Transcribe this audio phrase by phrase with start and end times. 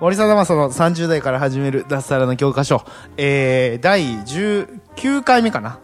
[0.00, 2.82] 森貞正の30代から始める脱サラの教科書、
[3.18, 5.78] えー、第19回目かな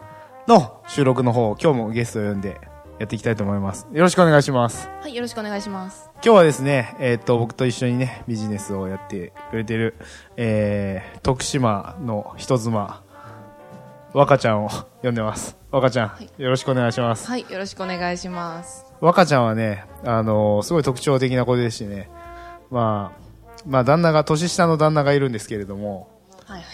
[0.47, 2.59] の収録の方、今日もゲストを呼んで
[2.97, 3.87] やっていきたいと思います。
[3.93, 4.89] よろしくお願いします。
[5.01, 6.09] はい、よろしくお願いします。
[6.15, 9.93] 今日はですね、えーっと、僕と一緒にね、ビジネスをやってくれてる、
[10.35, 13.03] えー、徳島の人妻、
[14.13, 14.69] 若ちゃんを
[15.03, 15.59] 呼んでます。
[15.69, 17.27] 若ちゃん、はいよろしくお願いします。
[17.27, 18.83] はい、よろしくお願いします。
[18.99, 22.09] 若ちゃんはね、あのーすごい特徴的な子でしてね、
[22.71, 23.26] まあ、
[23.67, 26.09] まあ、旦那が、年下の旦那がいるんですけれども、
[26.45, 26.65] はいはい。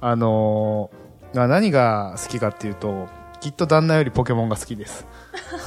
[0.00, 1.02] あのー
[1.34, 3.08] まあ何が好きかっていうと、
[3.40, 5.06] きっと旦那よりポケモンが好きです。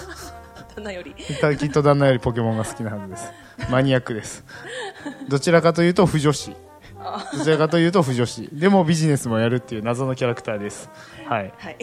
[0.75, 1.15] 旦那より。
[1.15, 3.31] きっと旦那よりポケモンが好きなはずです。
[3.71, 4.45] マニアックです。
[5.27, 6.55] どちらかというと不女子。
[7.37, 8.49] どちらかというと不女子。
[8.53, 10.89] でもビジネスもやるっていう謎のキャラクターです。
[11.27, 11.53] はい。
[11.57, 11.77] はい。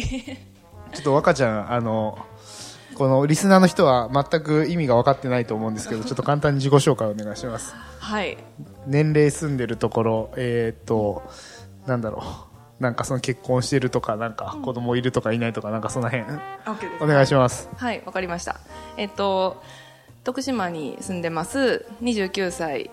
[0.93, 2.19] ちょっと若ちゃん、あの、
[2.95, 7.75] このリスナーの人は全く意味が分かってないと思うんですけど、 ちょっと簡単に自己紹介お願いします。
[7.99, 8.37] はい。
[8.87, 11.23] 年齢住んでるところ、えーっと、
[11.87, 12.53] なんだろう。
[12.83, 16.25] なんかその結婚してるとか、なんか子供いるとかいないとか、なんかその辺。
[17.01, 17.69] お願いします。
[17.77, 18.57] はい、わかりました。
[18.97, 19.63] えっと、
[20.25, 22.91] 徳島に住んでます、29歳、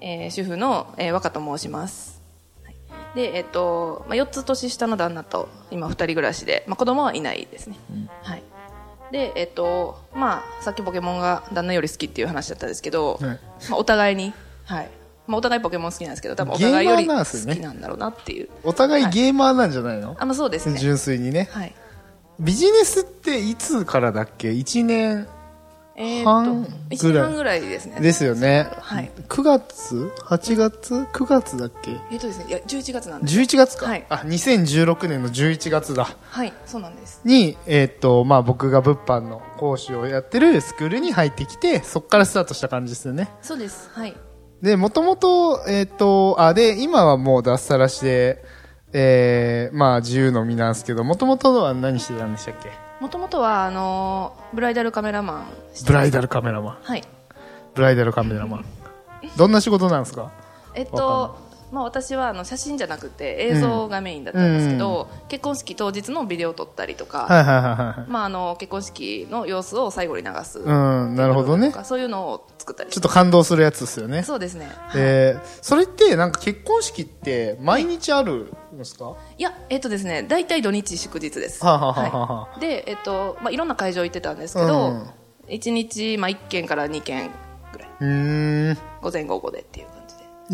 [0.00, 2.20] えー主婦の、えー若と申します。
[2.64, 2.74] はい
[3.14, 7.76] で、えっと、まあ、4つ年下の旦那と、今2人暮らしで、まあ、子供はいないですね。
[8.22, 8.42] はい。
[9.14, 13.40] で、えっと、まあ、さっきポケモンが旦那より好きっていう話だったんですけど、はい
[13.70, 14.34] まあ、お互いに、
[14.64, 14.90] はい。
[15.28, 18.48] まあ、お互いポケモン好きなんですけど、多分お互いより好きなんだろうなっていう。
[18.64, 20.80] お互いゲーマーなんじゃないの、あ、まあ、そうですね。
[20.80, 21.48] 純粋にね。
[21.52, 21.72] はい。
[22.40, 25.28] ビジネスっていつからだっけ ?1 年えー、
[26.24, 28.00] 半っと、ぐらい1年半ぐらいですね。
[28.00, 28.68] ですよね。
[28.80, 31.92] はい9月 ?8 月 ?9 月だっけ？
[32.10, 33.34] えっとですね、いや、11月なんです。
[33.38, 36.08] 11月か、はいあ、2016年の11月だ。
[36.30, 37.20] はい、そうなんです。
[37.24, 43.28] に、えーっと、まあ僕が物販の講師をやってるスクールに入ってきて、そこからスタートした感じですよね。
[43.42, 43.88] そうです。
[43.92, 44.14] はい。
[44.62, 48.42] で、もともと、えーっと、あ、で、今はもう脱サラして、
[48.92, 52.70] えー、まあ自由の身なんですけど、もともとは何してたんでしたっけ？
[53.00, 55.44] もともとは、あのーブライダルカメラマン
[55.86, 56.76] ブライダルカメラマン。
[56.82, 57.02] はい。
[57.74, 58.64] ブライダルカメラマン。
[59.36, 60.30] どんな仕事なんですか？
[60.74, 61.36] えっと、
[61.72, 67.26] まあ私はあの写真じゃなくて映像がメインだったんですけど、結婚式当日のビデオを撮ったりとか。
[68.08, 70.60] まああの結婚式の様子を最後に流す。
[70.60, 74.22] うん、なるほどねそういうのを作ったりちょっと感動するやつですよね。
[74.22, 74.70] そうですね。
[74.94, 79.14] えー、それってなんか結婚式って毎日あるんですか？
[79.38, 81.64] いや、えっとですね、大体土日祝日です。
[81.64, 85.06] はあはあはあはあいで、えっと、まあいろんな会場行ってたんですけど、うん
[85.48, 87.30] 1日、まあ1件から2件
[87.70, 87.88] ぐらい。
[88.00, 88.78] うーん。
[89.02, 90.03] 午前午後でっていう感じ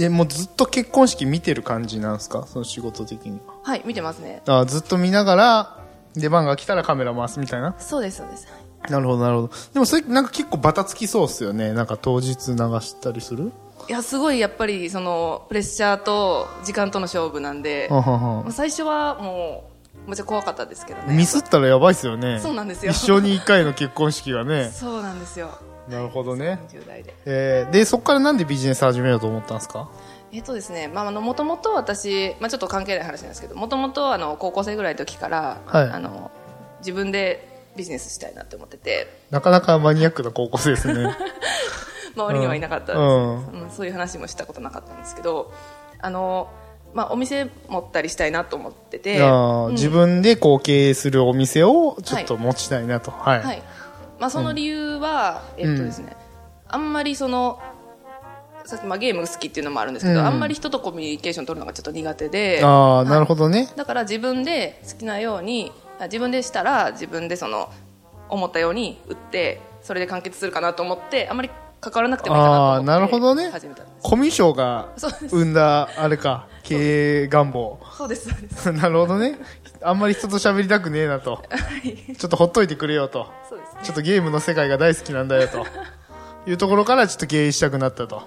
[0.01, 0.09] で。
[0.09, 2.47] で、もうずっと結婚式見てる感じなんですか？
[2.47, 3.55] その仕事的には。
[3.63, 4.43] はい、見てますね。
[4.47, 5.77] あずっと見ながら、
[6.15, 7.75] 出番が来たらカメラ回すみたいな？
[7.79, 8.49] そうです、そうです。
[8.89, 9.53] なるほど、なるほど。
[9.75, 11.73] でもそれなんか結構バタつきそうっすよね。
[11.73, 13.53] なんか当日流したりする？
[13.89, 19.71] いや、すごいやっぱり、その、プレッシャーと時間との勝負なんで、はははまあ最初はも
[20.07, 21.17] う、めっちゃ怖かったですけどね。
[21.17, 22.39] ミスったらやばいっすよね。
[22.41, 24.71] そうなんですよ一生に一回の結婚式がね。
[24.73, 25.59] そうなんですよ。
[25.91, 26.59] なるほどね。
[26.71, 27.15] 10代で。
[27.27, 29.89] えー、で、そこからなんでビジネス始めようと思ったんですか？
[30.33, 36.31] えっとですね、まあ、あの、もともと私、まあ、ちょっと関係ない話なんですけど、もともと、あの、高校生ぐらいの時から、はいあの、
[36.81, 41.17] 自分でビジネスしたいなって思ってて、なかなかマニアックな高校生ですね。
[42.17, 45.53] 周りにはいなかったんです、うんうんそういう話もしたことなかったんですけど、
[46.01, 46.49] あの、
[46.93, 53.11] まあ、お店持ったりしたいなと思ってて、うん自分でこう経営するお店をちょっと持ちたいなと。
[53.13, 53.43] はい。
[53.43, 53.63] はい。
[54.21, 56.15] まあ、その理由は、えっとですね、
[56.69, 57.59] あんまりその、
[58.67, 63.69] さっきまあゲーム好きっていうのもあるんですけど、うんあんまり人とコミュニケーション取るのがちょっと苦手で、ああ、なるほどね。
[63.77, 67.71] だから自分で好きなように、あ自分でしたら自分でその、
[68.29, 71.51] 思ったように売って、それで完結するかなと思って、あんまり
[71.81, 72.91] 関わらなくてもいいかなと思って。
[72.91, 73.51] あーなるほどね。
[74.03, 74.89] コミュ障が
[75.31, 77.81] 生んだ、あれか、経営願望。
[77.97, 78.73] そうです、そうです。
[78.73, 79.39] なるほどね。
[79.83, 81.43] あんまり人と喋りたくねえなと。
[82.19, 83.25] ちょっとほっといてくれよと。
[83.25, 83.61] ね。
[83.83, 85.67] ちょっとゲームの世界が大好きなんだよと。
[86.47, 88.23] いうところからちょっと経営したくなったと。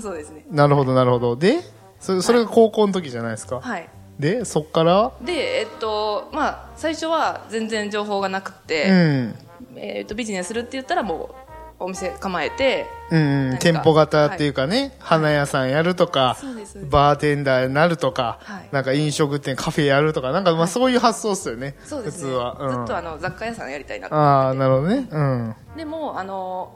[0.00, 0.44] そうですね。
[0.50, 1.36] なるほど、なるほど。
[1.36, 1.60] で、
[2.00, 3.60] それそれが高校の時じゃないですか。
[3.60, 3.88] はい。
[4.18, 9.34] で、そっから、で、えっと、まあ、最初は全然情報がなくて、うん。
[9.76, 11.43] えっとビジネスするって言ったらもう
[11.84, 16.84] お店構えてうん店舗型っていうかね、花屋さんやるとかそうです。
[16.90, 18.68] バーテンダーになるとか、はい。
[18.72, 22.30] なんか飲食店カフェやるとかなんかまあそういう発想っすよね、そうですね。
[22.30, 25.08] 普通は、うん、ずっとあの雑貨屋さんやりたいなとああなるほどね。
[25.10, 25.54] うん。
[25.74, 26.72] てでもあの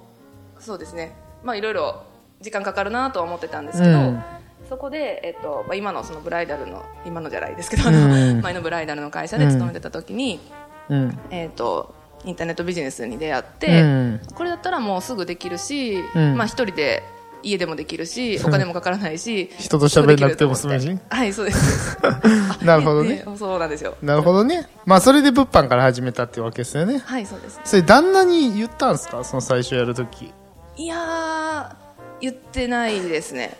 [0.58, 1.14] そうですね。
[1.42, 2.02] まあいろいろ
[2.40, 4.22] 時間かかるなとは思ってたんですけど、うん。
[4.68, 8.40] そこで、えっとまあ、今のそのブライダルの今のじゃないですけど、うん。
[8.42, 10.40] 前のブライダルの会社で勤めてた時に、
[10.88, 11.18] うん。
[11.30, 11.94] えっと
[12.24, 14.20] インターネットビジネスに出会って、うん。
[14.34, 16.36] これだったらもうすぐできるし、うん。
[16.36, 17.02] まあ一人で
[17.44, 20.98] 家でもできるしお金もかからないし 人と喋んなくても済むし。
[21.08, 21.96] はいそうです。
[22.64, 23.24] なるほどね。
[23.38, 23.94] そうなんですよ。
[24.02, 24.68] なるほどね。
[24.84, 26.98] まあそれで物販から始めたってわけですよね。
[27.04, 27.60] はいそうです。
[27.64, 29.22] それ旦那に言ったんですか？
[29.22, 30.32] その最初やるとき
[30.76, 31.74] いやー
[32.20, 33.56] 言ってないですね。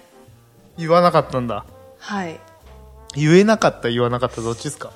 [0.76, 1.64] 言わなかったんだ。
[2.00, 2.40] はい。
[3.14, 4.90] 言えなかった言わなかったどっちですか？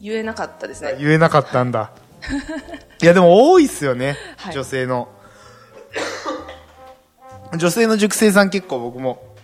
[0.00, 0.96] 言えなかったですね。
[0.98, 1.90] 言えなかったんだ
[3.02, 4.54] いやでも多いっすよね、はい。
[4.54, 5.08] 女性の。
[7.56, 9.34] 女性の塾生さん結構僕も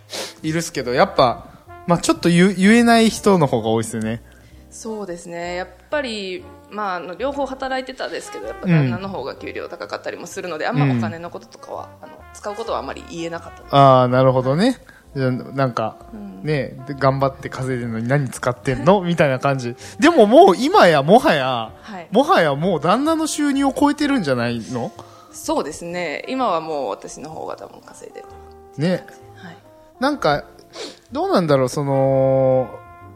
[0.42, 1.48] いるっすけどやっぱ、
[1.88, 4.22] まあ、ちょっと言言えない人の方が多いっすよね。
[4.70, 5.56] そうですね。
[5.56, 8.72] やっぱり、まあ、あの両方働いてたんですけどやっぱうん。
[8.72, 13.76] 旦那の方が給料高かったりもするので、あんまお金のこととかは、あの使うことはあまり言えなかった。
[13.76, 14.78] ああなるほどね
[15.16, 15.96] なんか、
[16.42, 19.00] ねで頑張って稼いでるのに何使ってんの？
[19.02, 19.74] みたいな感じ。
[19.98, 22.08] でももう今やもはや、はい。
[22.10, 24.92] もはやもう旦那の収入を超えてるんじゃないの？
[25.32, 26.24] そうですね。
[26.28, 28.26] 今はもう私の方が多分稼いでる。
[28.78, 29.06] ね。
[29.36, 29.56] はい。
[30.00, 30.44] なんか、
[31.12, 32.68] どうなんだろう、その、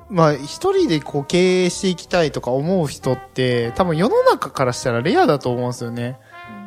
[0.08, 6.18] まあ、一人でこう経営していきたいとか思う人って、多分世の中からしたらレアだと思うんですよね。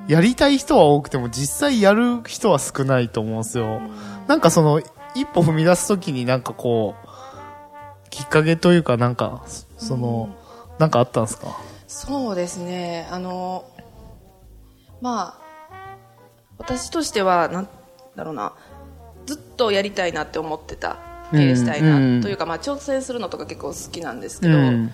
[0.08, 3.82] やりたい人は多くても実際やる人は少ないと思うんですよ。
[4.28, 4.82] なんかその、
[5.16, 7.08] 一歩踏み出すときになんかこう、
[8.10, 9.44] きっかけというかなんか、
[9.78, 10.36] その、
[10.80, 11.60] なんかあったんですか？
[11.88, 13.08] そうですね。
[13.12, 13.66] あの
[15.02, 15.88] まあ
[16.58, 17.70] 私としてはなん
[18.16, 18.54] だろうな。
[19.26, 20.98] ずっとやりたいなって思ってた
[21.32, 22.22] 経営したいな、うん。
[22.22, 24.94] というか、まあ、挑戦するのとか結構好きなんですけど、うん。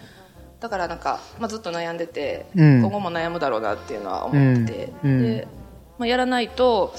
[0.60, 2.80] だからなんか、まあ、ずっと悩んでて、うん。
[2.82, 5.12] 今後も悩むだろうなっていうのは思ってて、うん。
[5.12, 5.24] うん。
[5.24, 5.48] で
[5.98, 6.94] まあ、やらないと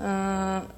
[0.00, 0.68] うーん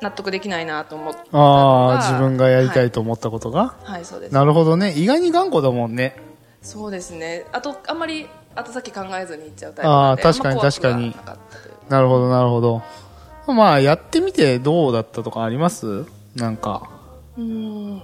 [0.00, 4.32] 納得できないなと思っああ、が自分がやりたはいと思ったことが、はい、そうです。
[4.32, 4.92] なるほどね。
[4.96, 6.16] 意外に頑固だもんね。
[6.62, 7.46] そうですね。
[7.52, 11.10] あとあんまり後先考えずにいっちゃうタイプなんであー確かに確かに。
[11.24, 11.36] は
[11.88, 12.82] なるほど、なるほど。
[13.46, 16.04] まあ、やってみてどうだったとかあります？
[16.36, 16.90] なんか。
[17.36, 17.44] うー
[17.94, 18.02] ん。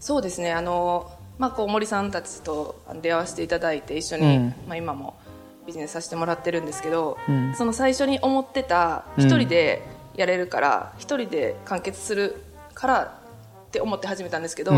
[0.00, 0.52] そうですね。
[0.52, 4.54] あの、まあ、こう森さんたちと出会わせていただいて一緒に、うん。
[4.66, 5.14] まあ、今も
[5.66, 7.54] ビジネスさせてもらってるんですけど、うん。
[7.54, 9.24] その最初に思ってたうん。
[9.24, 9.82] 一人で
[10.16, 12.36] やれるから一、人で完結する
[12.74, 13.20] から
[13.66, 14.74] って思って始めたんですけど、う。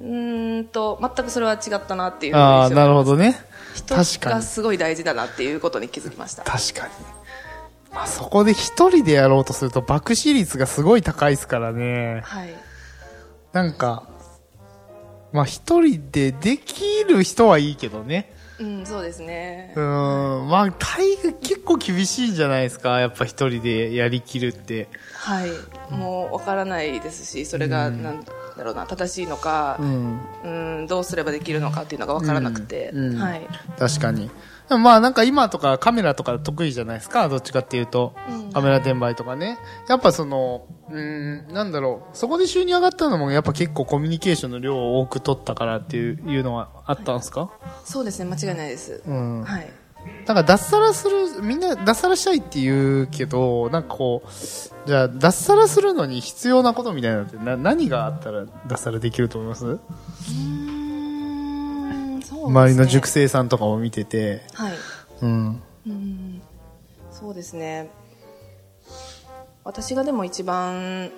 [0.00, 3.36] うんと全くそれは違ったなっていうああ、なるほどどね。
[3.74, 4.34] 人確かに。
[4.36, 6.92] がすごい大事だなっていうことに気づきました確かに。
[7.92, 12.20] まあ、そこで一人でやろうとすると爆死率がすごい高いですからね。
[12.24, 12.54] はい
[13.52, 14.04] なんか、
[15.32, 18.34] まあ一人でできる人はいいけどね。
[18.60, 22.98] うんそうですねうーん、まあ大概結構厳しいんじゃないですか？
[23.00, 24.88] やっぱ一人でやりきるって。
[25.14, 25.50] はい
[25.90, 28.32] もうわからないですしそれがなんだ
[28.62, 30.20] ろうな正しいのか、うん。
[30.44, 30.48] う
[30.82, 33.46] ん、どうすればできるのかっていうのが分からなくて、うんうんはい、
[33.78, 34.30] 確かに。
[34.68, 38.14] で もまあなんか今とかカメラとか得意じゃないですか、どっちかっていうと。
[38.28, 39.58] うんカメラ転売とかね。
[39.88, 42.16] やっぱその、うーん、なんだろう。
[42.16, 47.50] そこで収入上がったのもやっぱ結構コミュニケーションの量を多く取ったからっていういうのはあったんですか、
[47.84, 49.44] そうですね間違いないです、うん。
[49.44, 49.70] はい、
[50.26, 54.28] なんか脱サラする、みんな脱サラしたいって言うけど、なんかこう、
[54.88, 59.66] じゃあ脱サラするのに必要なことみたいなのってな何があったら脱サラできると思います？
[59.66, 60.57] うーん
[62.48, 64.42] 周りの塾生さんとかも見てて。
[64.54, 64.72] はい。
[65.22, 65.62] うん。
[65.86, 66.42] うん。
[67.10, 67.90] そうですね。
[69.64, 71.10] 私がでも一番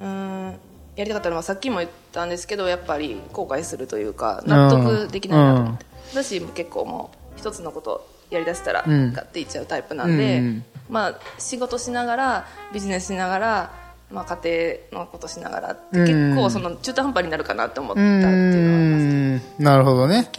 [0.00, 0.58] うん
[0.96, 9.12] やりたかったのはさっきも言ったんですけどやっぱり後悔するというか納得できないなと思って、私も結構もう一つのことやりだしたらうん。
[9.12, 10.64] ガッていっちゃうタイプなんで、うん。
[10.88, 19.62] まあ、仕事しながらビジネスしながら、まあ、家庭のことしながら結構その中途半端になるかなと思っうたっていうのはあります。
[19.62, 20.30] なるほどね。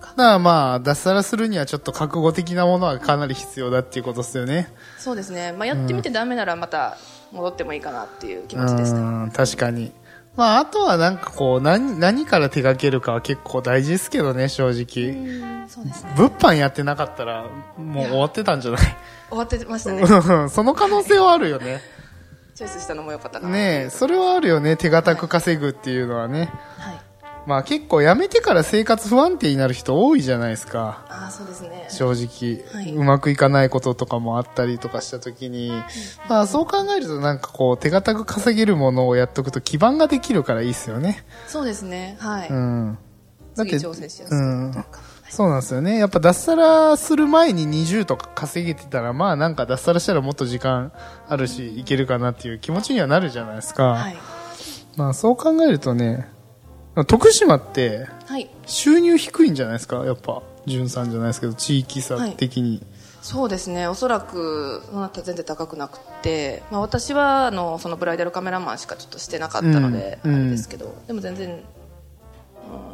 [0.00, 4.72] だからまあ、脱サラするにはちょっと覚悟的なものはかなり必要だっていうことですよね。
[4.98, 6.96] そうですね、まあ、やってみてダメならまた
[7.32, 9.92] 戻ってもいいかなっていう気う持ちでした、ん、確かに。
[10.36, 15.66] まあ、あとはなんかこう、何、何から手掛けるかは結構大事ですけどね、正直。
[15.68, 17.44] そうですね物販やってなかったら、
[17.78, 18.80] もう終わってたんじゃない？
[19.28, 21.80] 終わってましたねうん その可能性はあるよね。
[22.60, 26.52] チョイスしたのも良かったかなねえ、それはあるよね、手堅く稼ぐっていうのはね。
[26.76, 27.00] はい。
[27.46, 31.06] まあ結構辞めてから生活不安定になる人多いじゃないですか。
[31.08, 31.86] ああそうですね。
[31.88, 32.94] 正直、はい。
[32.94, 35.72] うまくいかないこととかもあったりとかした時に、
[36.28, 41.24] まあそう考えるとなんかこう手堅く稼げるものをやっとくと基盤ができるからいいですよね。
[41.46, 42.18] そうですね。
[42.20, 42.98] はい、うん。
[43.56, 44.84] だって、次挑戦しやすい、うん
[45.30, 45.96] そうなんですよね。
[45.98, 50.92] やっぱ脱サラする前に20とか稼げてたら、まあなんか脱サラしたらもっと時間
[51.28, 53.90] あるし、いけるかなっていう気持ちにはなるじゃないですか。
[53.92, 54.16] はい
[54.96, 56.28] まあそう考えるとね、
[57.06, 60.04] 徳島ってはい収入低いんじゃないですか？
[60.04, 62.84] やっぱ、潤さんじゃないですけど、地域差的に。
[63.22, 71.60] そうですねおそらくその後は全然高くなくて、まあ、私はあのそのブライダルカメラマンしかちょっとしてなかったので、うんあれですけどでも全然、うん、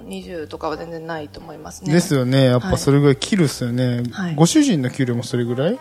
[0.06, 2.44] 20とかは全然ないと思いますねですよね。
[2.46, 4.02] やっぱそれぐらい切るっすよね。
[4.12, 5.78] はいご主人の給料もそれぐらい？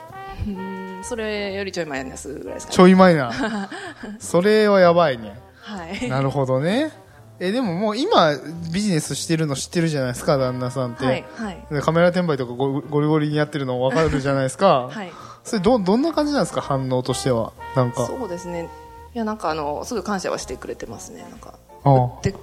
[0.48, 3.68] うんそれよりちょいマイナスぐらいですかねちょいマイナー。
[4.20, 5.38] それはやばいね。
[5.62, 6.92] はいなるほどね。
[7.39, 8.32] え、でももう今
[8.74, 11.06] ビジネスしてるの知ってるじゃないですか、旦那さんって。
[11.06, 14.88] はいはいでカメラ転売とかゴゴリゴリにやってるの分かるじゃないですか。
[14.92, 15.12] はい
[15.44, 17.51] それど、どんな感じなんですか、反応としては？
[17.75, 18.08] なんか。
[18.08, 18.68] そうですね
[19.13, 21.54] いやなんかあのすぐ感謝はしてくれてますねなんか
[21.86, 22.36] ああ売って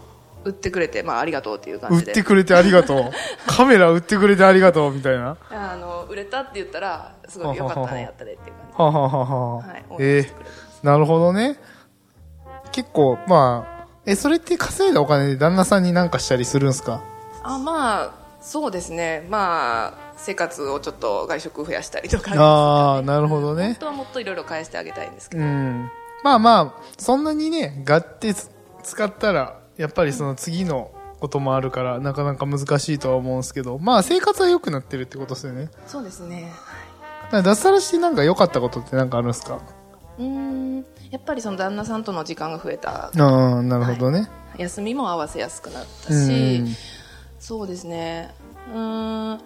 [0.45, 3.11] 売ってくれて、まあ、ありがとうっていう売感じでってくれてありがとう。
[3.47, 5.37] カメラ売ってくれてありがとう、みたいな。
[5.51, 11.57] あの売れたって言ったらすごいよかったねやったねっていう感じはあ、はあはあはあはい応え援してくれてますーなるほどね。
[12.73, 17.03] 結構、まあ、え、それって稼いだお金で旦那さんになんかしたりするんすか？
[17.45, 23.75] あまあそうですねまあ生活をちょっと外食増やしたりとかああ、なるほどね本。
[23.77, 25.91] 当はもっといろいろ返してあげたいんですけど、うん。
[26.25, 28.49] まあまあ、そんなにね、がってつ
[28.85, 35.71] 使ったら、やっぱりその次のこともあるから、なかなか難しいとは思うんですけど、まあ生活は良くなってるってことですよね。
[35.87, 36.53] そうですね。
[37.31, 39.61] 脱サラしてなんか良かったことってなんかあるんですか？
[40.19, 40.85] うーん。
[41.11, 43.07] やっぱりその旦那さんとの時間が増えた。
[43.07, 44.29] ああ、なるほどね。
[44.59, 46.27] 休みも合わせやすくなったうん。
[46.27, 46.77] し、
[47.39, 48.35] そうですね。
[48.73, 49.41] うーん。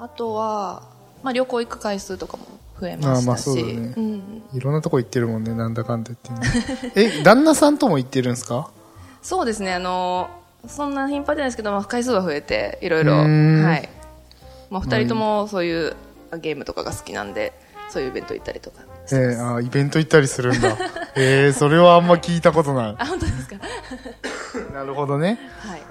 [0.00, 0.82] あとは、
[1.22, 2.44] まあ、旅行行く回数とかも
[2.80, 3.94] 増えましたし、そうだね。
[3.96, 6.92] うん、いろんなとこ行ってるもんね、なんだかんだ言ってね。
[6.96, 8.70] え、旦那さんとも行ってるんですか？
[9.24, 10.28] そうですねあの
[10.68, 13.24] そんな頻繁じゃないですけど、まあ、回数は増えていろいろは
[13.76, 13.88] い
[14.70, 15.96] まあ、2人ともそういう
[16.40, 17.52] ゲームとかが好きなんで
[17.90, 20.76] そういうイベント行ったりとかえー、あーイベント行ったりするんだ。
[21.14, 22.94] えー、それはあんま聞いたことない。
[22.98, 23.56] あ本当ですか？
[24.72, 25.38] なるほどね。
[25.58, 25.82] はい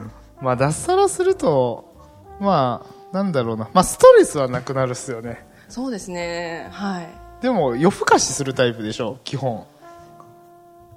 [0.42, 1.94] まあ脱サラすると、
[2.40, 3.70] まあ、なんだろうな。
[3.72, 5.46] まあストレスはなくなるっすよね。
[5.70, 7.08] そうですねはい
[7.42, 9.66] でも夜更かしするタイプでしょ、基本。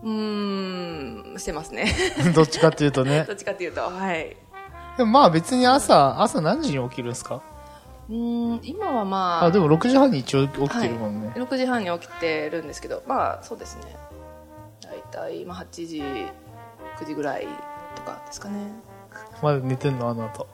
[0.03, 1.87] うーんしてますね
[2.35, 3.33] どっちかっていうとねど。
[3.33, 4.37] っちかっていうとはい
[4.97, 7.43] でもまあ別に朝、朝何時に起きるんですか？
[8.09, 11.29] うーん今はまああ、でも6時半に一応起きてるもんね。
[11.29, 13.97] はい、6時半に起きてるんですけどまあそうですね
[14.83, 17.47] 大体今8時9時ぐらい
[17.95, 18.55] とかですかね
[19.43, 20.09] まだ寝てんの？
[20.09, 20.47] あの後。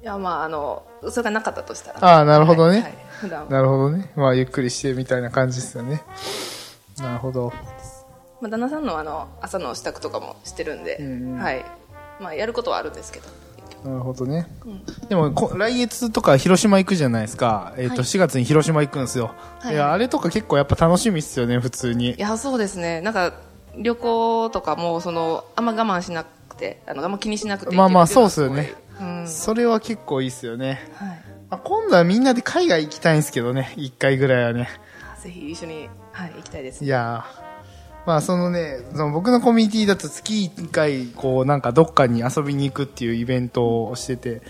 [0.00, 2.74] いやまああのそれがなかったとしたらああ、なるほどね。
[2.74, 4.12] はいはいなるほどね。
[4.14, 6.02] まあゆっくりしてみたいな感じですよね。
[7.00, 7.52] なるほど。
[8.40, 11.64] まあ、旦那さんのあの朝の支度とかもしてるんで、うんうんはい
[12.20, 13.26] まあ、やることはあるんですけど
[13.84, 14.48] なるほどね。
[14.66, 17.74] うんでもこ、来月とか広島行くじゃないですか。
[17.78, 19.30] えっ、と、はい4月に広島行くんですよ。
[19.60, 22.18] はいいや、あれとか結構やっぱ楽しみっすよね、普通にい。
[22.18, 23.34] やそうですねなんか
[23.76, 30.80] 旅行とかもそのあんま我慢しなくてあのあんま気にしなくてまあまあそうっすよねうんそれは結構いいっすよね。
[30.96, 31.08] はい
[31.50, 34.68] まあ、今度はみんなで海外行きたいんですけどね、一回ぐらいはね。
[35.22, 37.47] ぜひ一緒に、はい、行きたいですいやー
[38.08, 44.40] まあそのね、その僕のコミュニティだと月1回、こうなんかどっかに遊びに行くっていうイベントをしてて、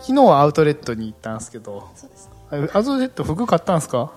[0.00, 4.10] 昨日はアウトレットに行ったんですけど、そうですあアウトレット服買ったんですか？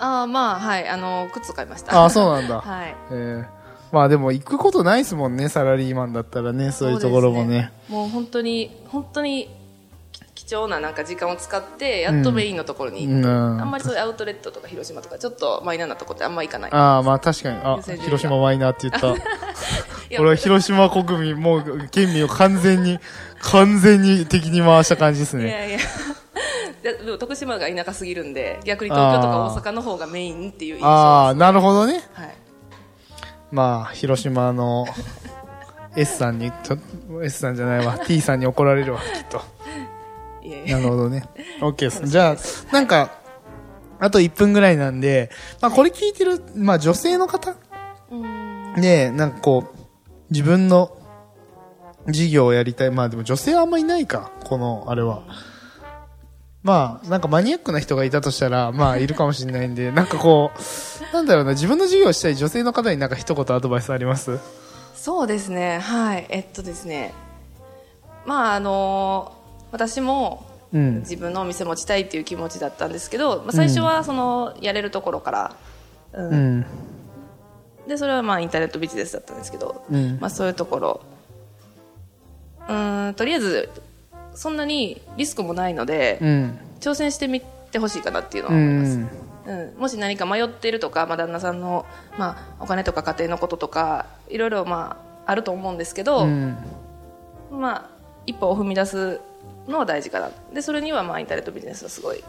[0.00, 1.96] ああまあはいあの靴買いました。
[1.96, 2.58] ああ、そうなんだ。
[2.66, 2.96] はい。
[3.12, 7.46] えーまあでも行くことないですもんね、サラリーマンだったらね、そういうところもね。
[7.46, 9.61] そうですもう本当に本当にき
[10.52, 13.60] 貴重ななんか時間を使ってやっとメインのところに行って、うん。
[13.62, 16.70] あんまりそういうアウトレットとか広島とかちょっとマイナーなとこってあんま行かない。
[16.72, 17.56] ああ、まあ確かに。
[17.56, 19.14] あ広島マイナーって言った。
[20.20, 23.00] 俺は広島国民、もう県民を完全に、
[23.40, 25.48] 完全に敵に回した感じですね。
[25.48, 25.78] いやいや。
[26.82, 32.04] で でも徳島が田舎すぎるんで逆に東京とか大阪の方がメインっていう印象ああ、なるほどね。
[32.12, 32.34] はい。
[33.50, 34.84] まあ、広島の
[35.96, 39.51] S さんに、ちょ S さんじゃないわ、T さんに怒られるわ、きっと。
[40.68, 41.24] なるほどね。
[41.60, 42.06] OK です。
[42.06, 43.10] じゃあ、なんか、
[44.00, 45.30] あと1分ぐらいなんで、
[45.60, 47.54] まあこれ聞いてる、まあ女性の方
[48.10, 49.78] うんで、なんかこう、
[50.30, 50.96] 自分の
[52.08, 52.90] 事業をやりたい。
[52.90, 55.22] まあでも女性はあんまいないか、この、あれは。
[56.62, 64.38] まあ、なんかマニアックな人がいたとしたら、まあいるかもしれないんで、 なんかこう、なんだろうな、自分の事業をしたい女性の方になんか一言アドバイスあります？
[64.94, 67.12] そうですねはいえっとですね
[68.24, 69.32] まああの
[69.72, 70.98] 私もうん。
[71.00, 75.56] 自分のお店持ちたいっていう気持ちだったんですけど、まあ、最初はそのやれるところから、
[76.14, 76.66] うんうん。
[77.88, 81.00] でそれはまあインターネットビジネスだったんですけど、うんまあ、そういうところ
[82.68, 83.70] うーんとりあえず
[84.34, 86.58] そんなにリスクもないので、うん。
[86.80, 89.08] 挑戦してみてほしいかなっていうのうは思います、ん。
[89.44, 91.84] うん、もし何か迷っているとか、まあ、旦那さんの、
[92.18, 96.56] まあ、お金とか家庭のこととかいろいろ、まあ、あると思うんですけど、うん。
[97.50, 97.90] まあ、
[98.26, 99.20] 一歩を踏み出す
[99.68, 102.22] のは大事かなでそれには、まあ、インターネットビジネスはすごい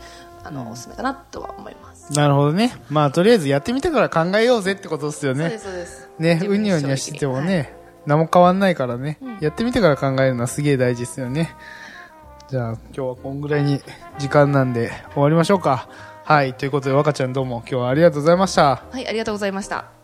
[0.43, 2.75] あの、おすすめかなとは思います、なるほどね。
[2.89, 5.57] まあ、とりあえずやってみてから考えようぜってことですよねそうで。
[5.57, 7.73] すそうですね、うにょうにょしてても正ね、
[8.05, 11.55] 何も変わんないからね、やってみてから考えるのはすげえ大事ですよね。
[12.49, 13.81] じゃあ、今日はこんぐらいに
[14.19, 15.87] 時間なんで終わりましょうか。
[16.25, 18.71] はい、ということで若ちゃんどうも今日はありがとうございました。
[18.71, 20.02] 直はいありがとうございました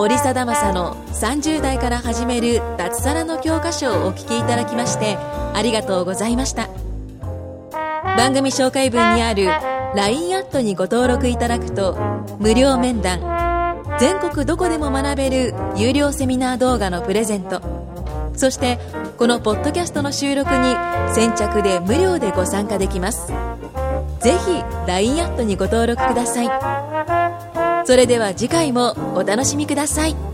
[0.00, 6.70] 森貞正の30代から始める脱サラの教科書をお聞きいただきましてありがとうございました。
[8.16, 9.48] 番組紹介文にある
[9.94, 11.98] LINE アットにご登録いただくと
[12.38, 13.20] 無料面談
[14.00, 17.60] 全国どこでも学べる有料セミナー動画のプレゼント
[18.34, 18.78] そして
[19.18, 20.76] このポッドキャストの収録に
[21.14, 23.30] 先着で無料でご参加できます。
[24.20, 27.19] ぜひ LINE アットにご登録ください。
[27.90, 30.29] それでは次回もお楽しみください。